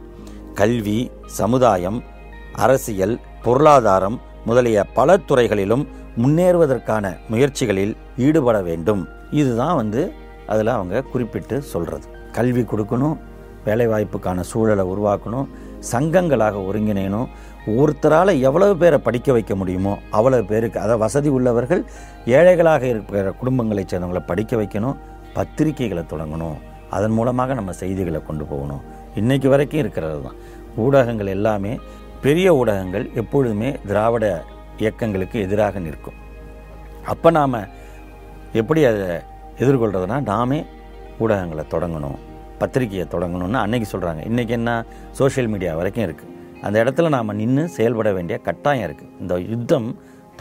கல்வி 0.54 1.12
சமுதாயம் 1.26 2.04
அரசியல் 2.54 3.20
பொருளாதாரம் 3.44 4.22
முதலிய 4.46 4.84
பல 4.84 5.18
துறைகளிலும் 5.18 5.88
முன்னேறுவதற்கான 6.18 7.18
முயற்சிகளில் 7.30 7.96
ஈடுபட 8.18 8.62
வேண்டும். 8.62 9.08
இதுதான் 9.32 9.76
வந்து 9.76 10.14
அதில் 10.52 10.76
அவங்க 10.78 11.02
குறிப்பிட்டு 11.14 11.56
சொல்கிறது. 11.74 12.06
கல்வி 12.38 12.64
கொடுக்கணும் 12.72 13.18
வேலைவாய்ப்புக்கான 13.68 14.44
சூழலை 14.52 14.84
உருவாக்கணும் 14.94 15.48
சங்கங்களாக 15.92 16.56
ஒருங்கிணையணும். 16.70 17.28
ஒருத்தரால் 17.80 18.32
எவ்வளவு 18.48 18.74
பேரை 18.82 18.98
படிக்க 19.08 19.30
வைக்க 19.36 19.54
முடியுமோ 19.62 19.94
அவ்வளவு 20.18 20.44
பேருக்கு 20.52 20.78
அதாவது 20.84 21.04
வசதி 21.06 21.30
உள்ளவர்கள் 21.38 21.82
ஏழைகளாக 22.38 22.84
இருக்கிற 22.94 23.34
குடும்பங்களைச் 23.42 23.92
சேர்ந்தவங்களை 23.92 24.24
படிக்க 24.32 24.56
வைக்கணும் 24.62 25.00
பத்திரிகைகளை 25.38 26.04
தொடங்கணும். 26.14 26.58
அதன் 26.98 27.16
மூலமாக 27.18 27.54
நம்ம 27.60 27.72
செய்திகளை 27.82 28.22
கொண்டு 28.30 28.46
போகணும். 28.52 28.84
இன்றைக்கு 29.22 29.50
வரைக்கும் 29.54 29.82
இருக்கிறது 29.84 30.20
தான். 30.28 30.38
ஊடகங்கள் 30.86 31.34
எல்லாமே 31.38 31.74
பெரிய 32.26 32.48
ஊடகங்கள் 32.60 33.06
எப்பொழுதுமே 33.22 33.70
திராவிட 33.90 34.26
இயக்கங்களுக்கு 34.82 35.38
எதிராக 35.46 35.80
நிற்கும். 35.86 36.18
அப்போ 37.14 37.30
நாம் 37.38 37.60
எப்படி 38.62 38.82
அதை 38.92 39.06
எதிர்கொள்கிறதுனா 39.62 40.18
நாமே 40.32 40.60
ஊடகங்களை 41.24 41.64
தொடங்கணும் 41.74 42.18
பத்திரிகையை 42.62 43.06
தொடங்கணும்னு 43.14 43.60
அன்னைக்கு 43.64 43.88
சொல்கிறாங்க 43.94 44.22
இன்றைக்கி 44.30 44.54
என்ன? 44.60 44.70
சோஷியல் 45.20 45.50
மீடியா 45.54 45.72
வரைக்கும் 45.80 46.06
இருக்குது 46.08 46.36
அந்த 46.66 46.76
இடத்துல 46.84 47.10
நாம் 47.16 47.38
நின்று 47.42 47.64
செயல்பட 47.78 48.10
வேண்டிய 48.14 48.38
கட்டாயம் 48.48 48.86
இருக்குது 48.88 49.12
இந்த 49.22 49.34
யுத்தம் 49.54 49.88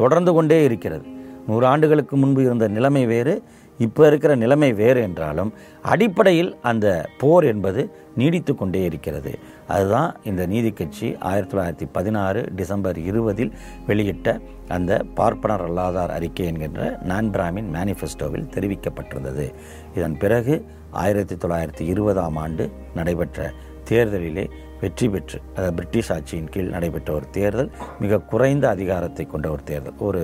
தொடர்ந்து 0.01 0.33
கொண்டே 0.33 0.59
இருக்கிறது. 0.65 1.07
நூறு 1.47 1.67
ஆண்டுகளுக்கு 1.67 2.17
முன்பு 2.17 2.41
இருந்த 2.43 2.69
நிலைமை 2.69 3.07
வேறு 3.07 3.35
இப்போ 3.79 4.03
இருக்கிற 4.07 4.33
நிலைமை 4.35 4.71
வேறு 4.83 5.01
என்றாலும் 5.09 5.51
அடிப்படையில் 5.93 6.51
அந்த 6.71 6.87
போர் 7.19 7.45
என்பது 7.45 7.83
நீடித்து 8.17 8.55
கொண்டே 8.55 8.83
இருக்கிறது. 8.85 9.33
அதுதான் 9.69 10.11
இந்த 10.25 10.47
நீதி 10.47 10.71
கட்சி 10.71 11.09
ஆயிரத்தி 11.21 11.57
தொள்ளாயிரத்தி 11.57 11.87
பதினாறு 11.93 12.41
டிசம்பர் 12.57 12.99
இருபதில் 12.99 13.53
வெளியிட்ட 13.87 14.41
அந்த 14.69 14.99
பார்ப்பனர் 15.15 15.65
அல்லாதார் 15.69 16.11
அறிக்கை 16.11 16.47
என்கின்ற 16.47 16.99
நான் 17.03 17.31
பிராமின் 17.31 17.71
மேனிஃபெஸ்டோவில் 17.77 18.49
தெரிவிக்கப்பட்டிருந்தது. 18.55 19.47
இதன் 19.95 20.17
பிறகு 20.17 20.55
ஆயிரத்தி 20.91 21.35
தொள்ளாயிரத்தி 21.35 21.81
இருபதாம் 21.81 22.37
ஆண்டு 22.37 22.71
நடைபெற்ற 22.95 23.53
தேர்தலிலே 23.89 24.45
வெற்றி 24.81 25.09
பெற்று 25.09 25.39
அதாவது 25.55 25.75
பிரிட்டிஷ் 25.75 26.11
ஆட்சியின் 26.13 26.51
கீழ் 26.51 26.69
நடைபெற்ற 26.69 27.13
ஒரு 27.13 27.27
தேர்தல் 27.31 27.71
மிக 28.01 28.19
குறைந்த 28.33 28.65
அதிகாரத்தை 28.69 29.27
கொண்ட 29.27 29.51
ஒரு 29.51 29.63
தேர்தல். 29.65 29.97
ஒரு 29.99 30.23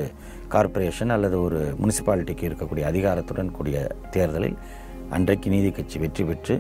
கார்ப்பரேஷன் 0.48 1.10
அல்லது 1.10 1.36
ஒரு 1.42 1.60
முனிசிபாலிட்டிக்கு 1.80 2.48
இருக்கக்கூடிய 2.48 2.84
அதிகாரத்துடன் 2.92 3.50
கூடிய 3.50 3.78
தேர்தலில் 4.10 4.56
அன்றைக்கு 5.10 5.50
நீதி 5.50 5.70
கட்சி 5.70 5.98
வெற்றி 5.98 6.24
பெற்று 6.24 6.54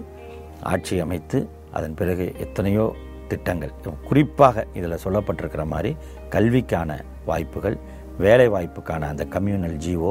ஆட்சி 0.62 1.00
அமைத்து 1.00 1.38
அதன் 1.74 1.94
பிறகு 1.94 2.24
எத்தனையோ 2.38 2.84
திட்டங்கள். 3.28 3.72
குறிப்பாக 4.08 4.64
இதில் 4.74 5.02
சொல்லப்பட்டிருக்கிற 5.04 5.64
மாதிரி 5.64 5.90
கல்விக்கான 6.28 6.90
வாய்ப்புகள் 7.26 7.76
வேலை 8.18 8.48
வாய்ப்புக்கான 8.48 9.08
அந்த 9.08 9.24
கம்யூனல் 9.24 9.78
ஜிஓ 9.84 10.10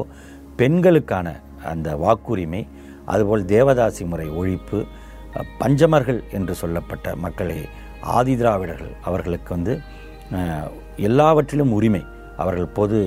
பெண்களுக்கான 0.56 1.28
அந்த 1.64 1.90
வாக்குரிமை 1.96 2.62
அதுபோல் 3.06 3.46
தேவதாசி 3.46 4.04
முறை 4.06 4.28
ஒழிப்பு 4.40 4.80
பஞ்சமர்கள் 5.60 6.20
என்று 6.32 6.54
சொல்லப்பட்ட 6.56 7.16
மக்களை 7.16 7.58
ஆதி 8.16 8.36
திராவிடர்கள் 8.36 8.94
அவர்களுக்கு 9.02 9.50
வந்து 9.56 9.74
எல்லாவற்றிலும் 10.98 11.72
உரிமை 11.72 12.04
அவர்கள் 12.38 12.70
பொது 12.70 13.00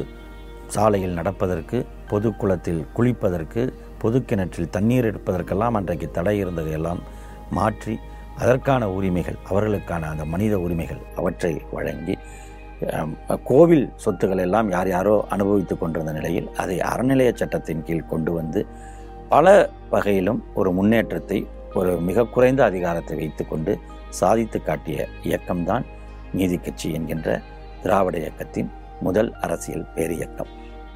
சாலையில் 0.66 1.12
நடப்பதற்கு 1.12 1.78
பொது 2.08 2.28
குளத்தில் 2.36 2.82
குளிப்பதற்கு 2.96 3.62
பொது 3.98 4.18
கிணற்றில் 4.24 4.70
தண்ணீர் 4.70 5.08
எடுப்பதற்கெல்லாம் 5.10 5.76
அன்றைக்கு 5.76 6.08
தடை 6.10 6.34
இருந்ததையெல்லாம் 6.44 7.00
மாற்றி 7.50 7.94
அதற்கான 8.38 8.90
உரிமைகள் 8.90 9.38
அவர்களுக்கான 9.48 10.00
அந்த 10.00 10.24
மனித 10.24 10.58
உரிமைகள் 10.58 11.00
அவற்றை 11.16 11.62
வழங்கி 11.72 12.16
கோவில் 13.44 13.92
சொத்துக்கள் 14.04 14.40
எல்லாம் 14.40 14.70
யார் 14.70 14.88
யாரோ 14.88 15.26
அனுபவித்துக் 15.28 15.80
கொண்டிருந்த 15.80 16.12
நிலையில் 16.12 16.48
அதை 16.56 16.78
அறநிலைய 16.78 17.32
சட்டத்தின் 17.34 17.82
கீழ் 17.82 18.06
கொண்டு 18.06 18.32
வந்து 18.32 18.66
பல 19.28 19.70
வகையிலும் 19.90 20.44
ஒரு 20.54 20.72
முன்னேற்றத்தை 20.72 21.46
ஒரு 21.74 22.00
மிக 22.00 22.24
குறைந்த 22.24 22.64
அதிகாரத்தை 22.64 23.16
வைத்துக்கொண்டு 23.16 23.78
சாதித்து 24.08 24.62
காட்டிய 24.62 25.08
இயக்கம்தான் 25.22 25.84
நீதி 26.32 26.56
கட்சி 26.56 26.92
என்கின்ற 26.92 27.40
திராவிட 27.82 28.18
இயக்கத்தின் 28.18 28.70
முதல் 29.00 29.32
அரசியல் 29.32 29.86
பேரியக்கம். 29.94 30.46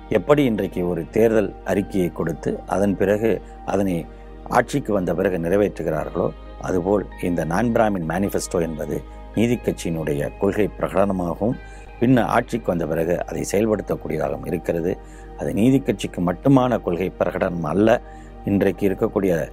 எப்படி 0.09 0.45
இன்றைக்கு 0.45 0.89
ஒரு 0.89 1.11
தேர்தல் 1.11 1.55
அறிக்கையை 1.65 2.13
கொடுத்து 2.13 2.61
அதன் 2.67 2.97
பிறகு 2.97 3.43
அதனை 3.67 4.07
ஆட்சிக்கு 4.49 4.93
வந்த 4.93 5.15
பிறகு 5.15 5.39
நிறைவேற்றுகிறார்களோ 5.39 6.33
அதுபோல் 6.61 7.07
இந்த 7.23 7.45
நான் 7.45 7.73
பிராமின் 7.75 8.09
மேனிஃபெஸ்டோ 8.09 8.61
என்பது 8.61 9.03
நீதி 9.35 9.57
கட்சியினுடைய 9.57 10.31
கொள்கை 10.39 10.71
பிரகடனமாகவும் 10.79 11.59
பின்ன 12.01 12.21
ஆட்சிக்கு 12.21 12.67
வந்த 12.67 12.87
பிறகு 12.87 13.27
அதை 13.27 13.43
செயல்படுத்தக்கூடியதாகவும் 13.53 14.47
இருக்கிறது. 14.47 14.97
அது 15.39 15.55
நீதி 15.55 15.79
கட்சிக்கு 15.79 16.21
மட்டுமான 16.23 16.79
கொள்கை 16.83 17.13
பிரகடனம் 17.19 17.69
அல்ல. 17.73 18.01
இன்றைக்கு 18.45 18.89
இருக்கக்கூடிய 18.89 19.51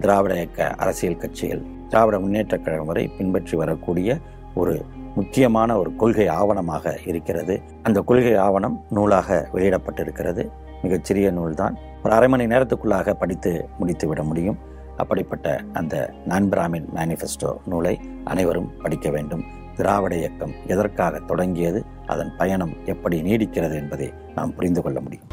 திராவிட 0.00 0.34
இயக்க 0.34 0.68
அரசியல் 0.70 1.16
கட்சிகள் 1.16 1.62
திராவிட 1.88 2.18
முன்னேற்ற 2.18 2.58
கழகம் 2.58 2.86
வரை 2.86 3.08
பின்பற்றி 3.08 3.56
வரக்கூடிய 3.56 4.18
ஒரு 4.54 4.84
முக்கியமான 5.14 5.78
ஒரு 5.78 5.96
கொள்கை 5.96 6.26
ஆவணமாக 6.28 6.94
இருக்கிறது. 7.06 7.60
அந்த 7.82 8.00
கொள்கை 8.00 8.34
ஆவணம் 8.34 8.84
நூலாக 8.90 9.48
வெளியிடப்பட்டிருக்கிறது. 9.54 10.48
மிகச்சிறிய 10.82 11.30
நூல்தான். 11.30 11.76
ஒரு 12.04 12.14
அரை 12.14 12.28
மணி 12.28 12.46
நேரத்துக்குள்ளாக 12.46 13.14
படித்து 13.14 13.68
முடித்து 13.78 14.08
விட 14.08 14.22
முடியும். 14.22 14.58
அப்படிப்பட்ட 14.98 15.46
அந்த 15.72 15.94
நான் 16.24 16.48
பிராமின் 16.52 16.88
மேனிஃபெஸ்டோ 16.94 17.52
நூலை 17.66 17.94
அனைவரும் 18.24 18.70
படிக்க 18.82 19.10
வேண்டும். 19.10 19.44
திராவிட 19.76 20.14
இயக்கம் 20.16 20.54
எதற்காக 20.66 21.18
தொடங்கியது 21.30 21.80
அதன் 22.06 22.32
பயணம் 22.36 22.74
எப்படி 22.84 23.18
நீடிக்கிறது 23.22 23.76
என்பதை 23.82 24.08
நாம் 24.34 24.54
புரிந்து 24.54 24.82
கொள்ள 24.82 25.00
முடியும். 25.00 25.26